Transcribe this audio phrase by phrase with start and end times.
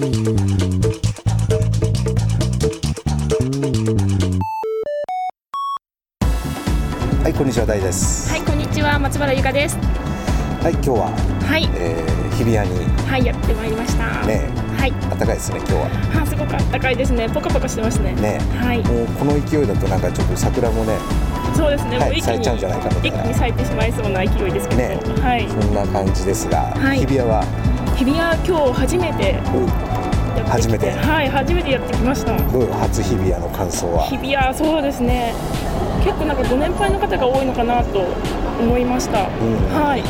[0.00, 0.06] は
[7.28, 9.76] いこんにちは大ですはい、こんにちは、松原由香です。
[9.76, 11.12] はい今日は、
[11.44, 14.26] はい、えー、日比谷にはい、やってまいりました。
[14.26, 14.48] ね
[14.78, 17.28] はい、暖かいですね今日はあ、すごく暖かいですね。
[17.28, 18.14] ポカポカしてますね。
[18.14, 20.96] ねはい、もうこの勢いだとなんかちょっと桜もね
[21.54, 21.98] そうですね。
[21.98, 24.80] はいもう一気に咲いちゃうんじゃないかみたいな一気に咲いてしまいそうな勢いですけど。
[24.80, 27.44] ねはい、そんな感じですが、はい日比谷は？
[28.00, 29.89] 日比谷今日初めてやってきて、
[30.48, 32.36] 初めてはい、初めてやってきました。
[32.36, 34.04] どうよ初日比谷の感想は？
[34.04, 35.34] 日比谷、そうですね。
[36.04, 38.00] 結構なんかご年配の方が多いのかなと
[38.60, 39.22] 思いました。
[39.22, 39.24] ん
[39.72, 40.02] はい、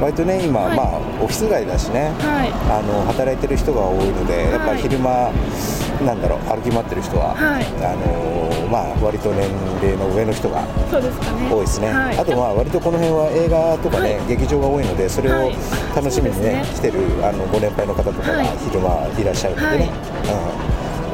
[0.00, 0.76] 割とね今、はい。
[0.76, 2.12] まあオフィス街だしね。
[2.20, 5.30] はい、あの働いてる人が多いので、やっぱり昼間
[6.04, 7.64] なんだろう歩き回ってる人は、はい。
[7.84, 9.48] あのまあ割と年
[9.82, 10.64] 齢の上の人が。
[11.50, 14.26] 多いですね、はい、あとまあ割とこの辺は映画とかね、はい。
[14.28, 15.56] 劇場が多いのでそれをはい。
[15.94, 18.46] 楽しみにね,、そうです来てるあのご年配の方とかがはい。
[18.66, 19.90] 昼間いらっしゃるのでね、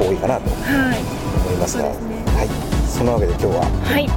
[0.01, 0.99] うん、多いかなとはい。
[1.47, 1.85] 思いますが。
[1.85, 2.49] はい。
[2.87, 3.61] そのわけで今日は。
[3.85, 4.07] はい、え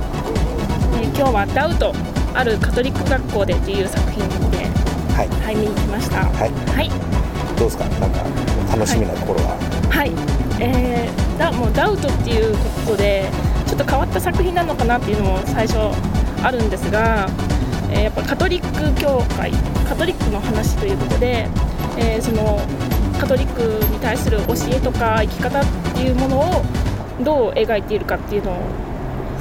[1.07, 1.93] ー今日はダウト
[2.35, 4.59] あるカトリック学校でという作品で、
[5.15, 5.29] はい。
[5.29, 6.25] はい、見に来ました。
[6.25, 6.51] はい。
[6.77, 6.91] はい、
[7.57, 7.85] どうですか？
[8.01, 8.25] なんか
[8.73, 9.57] 楽しみなところは、
[9.91, 10.11] はい、
[10.61, 12.55] えーだもうダウトっていう
[12.87, 13.29] ことで
[13.67, 15.79] ちょっと変わった作品なのかなっていうのも最初
[16.43, 17.29] あるんですが、
[17.93, 19.53] えーやっぱカトリック教会
[19.89, 21.49] カトリックの話ということで、
[21.97, 22.61] えーその
[23.21, 23.63] カトリック
[23.93, 26.65] に対する教えとか生き方っていうものを
[27.23, 28.57] どう描いているかっていうのを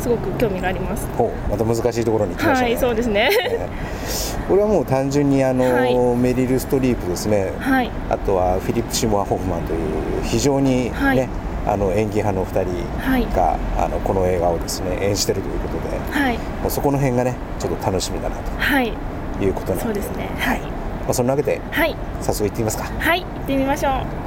[0.04, 1.08] すごく興味があります。
[1.18, 3.30] ほうまた難しいところに来ましたね、はい、そうですね。
[3.30, 3.70] ね
[4.50, 5.96] これはもう単純にあの、はい。
[6.18, 9.80] メリル・ストリープですね、はい、あとはフィリップ・シモア・ホフマンという
[10.24, 11.30] 非常にね、はい。
[11.66, 18.92] あの演技派の2人はい、があのこの映画をですね演じてるということではい、もうそこの辺がねちょっと楽しみだなはい、
[19.40, 19.84] ということなんで。
[19.86, 20.30] そうですね。
[20.38, 20.68] はい、ま
[21.10, 22.84] あ、そんなわけではい、早速行ってみますか。
[22.84, 24.23] はい、行ってみましょう。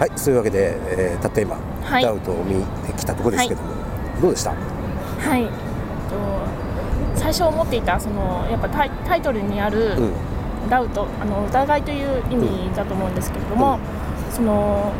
[0.00, 2.02] はいそういうわけで、えーたった今、はい。
[2.02, 2.54] ダウトを見
[2.86, 3.68] てきたところですけども、
[4.22, 4.52] どうでした？
[4.52, 4.56] は
[5.36, 5.48] い、えっ
[6.08, 10.12] と最初思っていたそのやっぱタイタイトルにあるうん。
[10.70, 13.78] ダウト、あの疑いという意味だと思うんですけれども、
[14.30, 14.90] その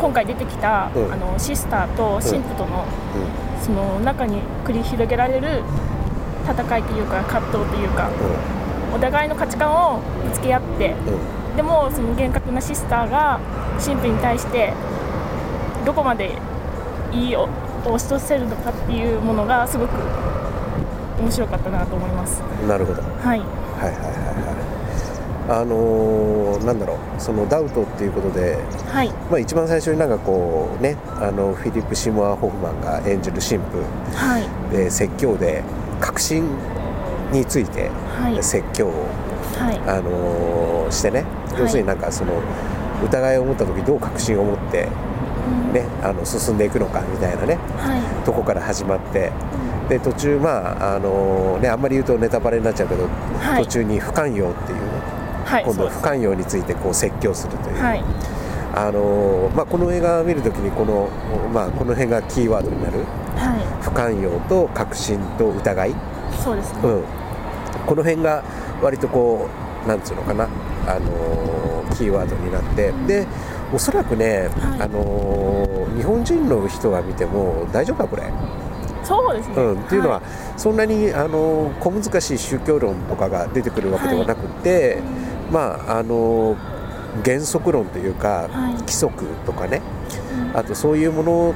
[0.00, 1.12] 今回出てきた、うん。
[1.12, 2.86] あのシスターと神父との、
[3.62, 5.62] その中に繰り広げられる
[6.44, 8.10] 戦いというか葛藤というか
[8.94, 13.40] お互いの価値観をぶつけ合ってうんうんでもその厳格なシスターが
[13.84, 14.72] 神父に対して
[15.84, 16.32] どこまで
[17.12, 17.48] いいを
[17.84, 19.90] 押し通せるのかっていうものがすごく
[21.20, 22.42] 面白かったなと思います。
[22.62, 23.02] うんなるほど。
[23.02, 23.44] はい、はいはいはい
[23.86, 24.72] はい。
[25.48, 28.56] あのーなんだろうそのダウトっていうことで、
[28.88, 33.82] はい、まあ、一番最初になんかこうねあのフィリップ・シモア・ホフマンが演じる神父
[34.14, 35.64] はい、で説教で
[36.00, 36.44] 確信
[37.32, 37.90] について
[38.20, 38.90] はい、説教を、
[39.58, 42.32] はい、あのーしてね、い要するになんかその
[43.04, 44.88] 疑いを持った時どう確信を持って、
[45.66, 45.72] うん。
[45.72, 49.32] ね、あの進んでいくのかみたいなねはい、とこから始まって
[49.88, 53.08] で途中まああのねあんまり言うとネタバレになっちゃうけど、
[53.38, 53.64] はい。
[53.64, 54.78] 途中に不寛容っていう
[55.64, 58.04] 今度不寛容についてこう説教するという、はい、
[58.74, 61.08] あのまあ、この映画を見るときにこの,、
[61.52, 63.00] まあ、この辺がキーワードになる
[63.36, 65.94] は不寛容と確信と疑い、い、
[66.42, 66.80] そうですね。
[66.84, 67.04] うん、
[67.86, 68.42] この辺が
[68.80, 69.48] 割とこ
[69.84, 70.48] うなんつうのかな、
[70.86, 73.26] あのキーワードになってで
[73.72, 74.82] おそらくね、はい。
[74.82, 78.24] あの日本人の人が見ても大丈夫かこれ、
[79.02, 79.54] そうですね。
[79.56, 80.22] うん、っていうのは、
[80.56, 84.98] そんなにあの小難しい宗教論とかが出てくるわけではなくて、
[85.50, 86.56] まああの
[87.24, 88.74] 原則論というか、はい。
[88.80, 89.80] 規則とかね。
[90.52, 90.58] うん。
[90.58, 91.54] あとそういうもの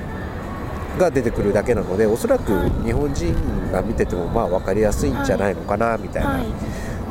[0.98, 3.34] が出てくるだけなのでおそらくはい日本人
[3.70, 6.46] が見ててもまあ分かりやすいんじゃないのかなみたいな、はい、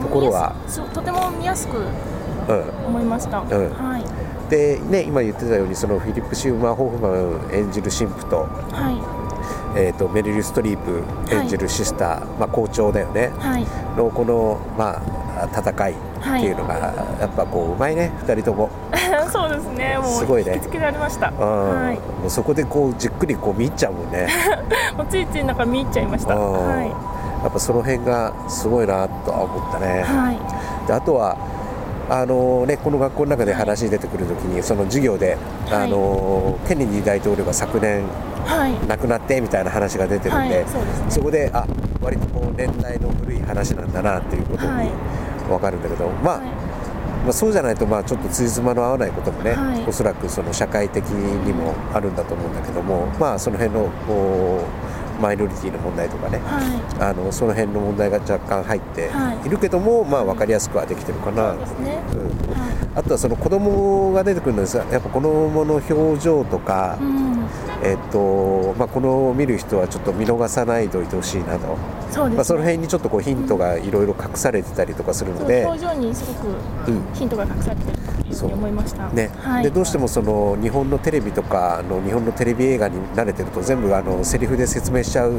[0.01, 1.77] ところは見やすそうとても見やすく
[2.47, 3.39] うん、思いました。
[3.41, 3.47] ん。
[3.47, 8.91] はい、でね今言ってたようにそのフィリップ・シューマー・ホフマン演じる神父と,、は
[9.75, 11.03] えー、とメリル・ストリープ
[11.33, 13.31] 演じるシスター、まあ、校長だよね。
[13.35, 13.65] い、はい、
[13.97, 15.95] のこの、まあ、戦いっ
[16.41, 16.75] ていうのが、
[17.19, 18.11] やっぱこううまいね。
[18.25, 18.69] 2人とも、
[19.31, 19.97] そうですね。
[20.01, 20.53] もうすごいね。
[20.55, 21.29] 引きつけられました。
[21.29, 21.85] うん。
[21.85, 24.27] はい、もうそこでこうじっくりこう見入っちゃうもんね、
[24.97, 26.35] もうついついなんか見入っちゃいました。
[26.35, 26.53] うん。
[26.53, 27.14] は
[27.45, 30.33] やっぱその辺がすごいなとは思ったね、い、は
[30.83, 31.37] い、であとは
[32.07, 35.85] あのね、この学校の中で話に出てくるときにその授業で、はい。
[35.85, 38.05] あのケネディ大統領が昨年
[38.45, 41.11] はい、亡くなってみたいな話が出てるんで、はいそうですね。
[41.11, 41.65] そこであ
[41.99, 44.89] 割とこう年代の古い話なんだなっていうことにはい。
[45.49, 46.47] 分かるんだけど、まあはい。
[47.25, 49.83] まあ、そうじゃないとまあちょっとつじつまの合わないこともね、はい。
[49.87, 54.84] おそらくその社会的にもあるんだと思うんだけども、まあ、その辺のこう
[55.21, 56.39] マイノリティの問題とかね。
[56.39, 56.61] は
[56.99, 59.47] あのその辺の問題が若干入ってはい。
[59.47, 61.59] いるけども、まあ、分かりやすくはできてるかいな、ね。
[62.13, 67.47] うん、はあとはその子供が出てくるんですがやっぱ子供の表情とかい、うん。
[67.83, 71.77] えっとまあ、この見る人はちょっと見逃さないといてほしいなと、
[72.11, 75.63] そうですね、まあ、その辺にちょっとこうヒントがいろいろ隠されてたりとかするので。
[75.63, 76.47] その、表情にすごく
[76.87, 79.09] うんヒントが隠されてると思いました。
[79.09, 79.31] ね。
[79.41, 85.33] はい、でどうしてもその日本のテレビとかの日本のテレビ映画に慣れてると全部あのセリフで説明しちゃう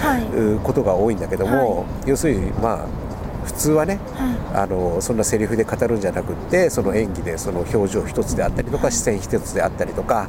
[0.00, 0.24] はい。
[0.36, 3.11] うことが多いんだけども、要するにまあ
[3.44, 10.28] 普通はねはあのそんなセリフで語るんじゃなくってその演技でその表情一つであったりとか視線一つであったりとか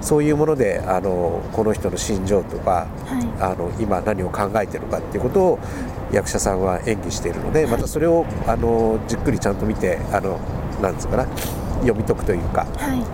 [0.00, 3.24] そういうものであのこの人の心情とかいはい。
[3.40, 5.58] あの今何を考えてるかっていうことを
[6.12, 10.38] 役者さんは演技しているのでまたそれをあのじっくりちゃんと見てあの
[10.80, 11.26] なんつうかな
[11.80, 13.04] 読み解くというかはい。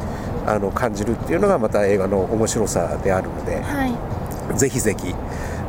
[0.47, 4.59] あの感じるっていうのがまた映画の面白さであるのではい。
[4.59, 5.15] ぜひぜひ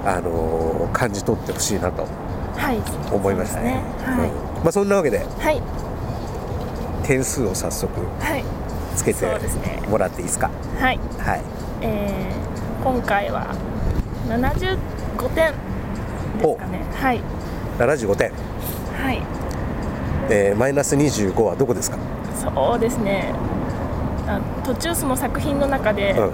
[0.06, 2.12] あの感じ取ってほしいなとはい
[3.12, 3.76] 思いましたね。
[3.76, 3.82] ね。
[4.08, 4.64] うん。
[4.64, 5.62] まあ、そんなわけではい。
[7.04, 8.44] 点数を早速はい。
[8.96, 9.26] つけて
[9.90, 10.50] もらっていいですか？
[10.80, 11.42] はい、はい。
[11.82, 13.48] えー、今回は
[14.28, 15.54] 75点
[16.40, 16.82] ですかね。
[16.94, 17.22] はい。
[17.80, 19.22] 75点、はい。
[20.30, 21.98] えーマイナス25はどこですか？
[22.36, 23.34] そうですね。
[24.28, 26.18] あ途中その作品の中で、うん。
[26.24, 26.26] あ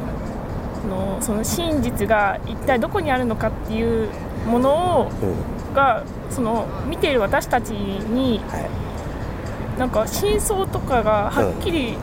[0.89, 4.09] のその真実が一体どこにあるのかっていう
[4.47, 5.35] ものをうん。
[5.77, 9.79] がその見ている私たちにはい。
[9.79, 11.95] なんか真相とかがはっきり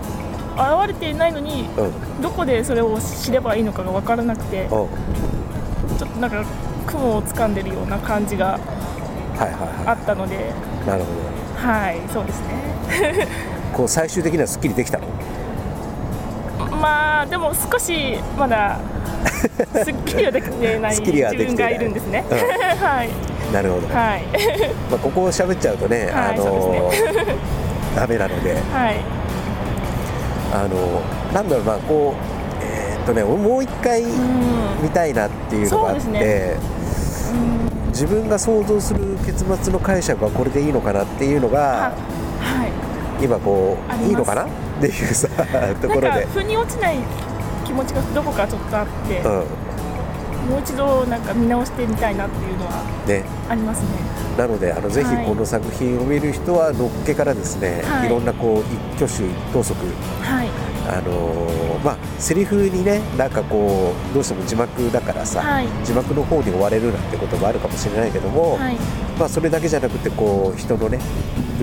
[0.54, 2.22] 現れていないのに、うん。
[2.22, 4.70] どこでそれを知ればいいのかが分からなくてうん。
[5.98, 6.44] ちょっとなんか
[6.86, 10.86] 雲を掴んでるような感じがはいはいはあったのでい。
[10.86, 11.10] なるほ
[11.66, 13.26] はいそうですね
[13.72, 13.76] ど。
[13.78, 15.06] こう最終的にはすっきりできたの？
[16.84, 18.78] まあでも少しまだ
[19.82, 20.98] すっきりはできてない ない。
[20.98, 21.10] 自
[21.46, 22.36] 分がいるんですね、うん。
[22.36, 23.08] はい。
[23.54, 23.86] なるほど。
[23.88, 24.22] はい。
[24.90, 27.34] まあここを喋っちゃうとね、はいあのそうで
[27.96, 28.96] ダメなので、はい。
[30.52, 31.00] あの
[31.32, 34.82] なんだろうなこうえーっとねもう一回うん。
[34.82, 36.00] 見たいなっていうのがあって。
[36.02, 37.88] そうですうん。
[37.92, 41.90] 自分が想像する結末の解釈はこれでいいのかなっていうのはがは
[43.20, 43.24] い。
[43.24, 44.46] 今こういいのかな？
[44.78, 45.28] っていうさ
[45.80, 46.26] ところで。
[46.32, 46.96] 腑に落ちない
[47.64, 49.32] 気持ちがどこかちょっとあって、うん。
[50.50, 53.86] もう一度なんか見直してみたいなっていうのはね、ありますね。
[54.36, 55.24] なのであのぜひはい。
[55.24, 58.06] この作品を見る人はのっけからですね、はい。
[58.06, 59.74] い、ろんなこう一挙手一投足
[60.22, 60.48] はい。
[60.86, 61.54] あのー
[61.84, 65.66] まあセリフにねなんかこうどうしても字幕だからさ、はい。
[65.84, 68.76] 字幕の方に追われるなんてこともあるかもしれないけども、はい。
[69.18, 70.98] まあそれだけじゃなくてこう人のね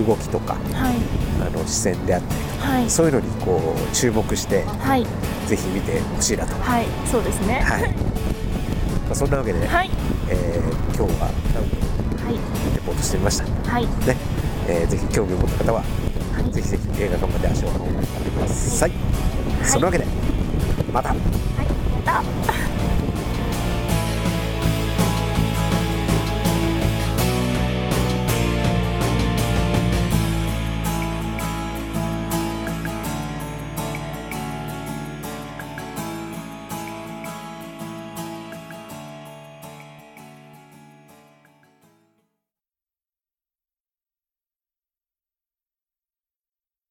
[0.06, 2.90] 動きとかはいあの視線であったりはい。
[2.90, 5.04] そういうのにこう注目してはい。
[5.46, 6.54] ぜひ見てほしいなと。
[6.62, 6.86] はい。
[7.10, 7.60] そうですね。
[7.60, 7.82] はい。
[9.08, 9.90] まあそんなわけで、はい。
[10.28, 12.34] えー今日はダウンはい
[12.74, 13.44] レポートしてみました。
[13.44, 13.88] ね、はい。
[14.68, 15.84] えーぜひ興味を持った方は、は
[16.48, 16.52] い。
[16.52, 18.92] ぜひぜひ映画館まで足を運んでください。
[19.64, 20.06] そのわけで、
[20.92, 21.08] また。
[21.10, 21.18] はい。
[21.18, 22.22] また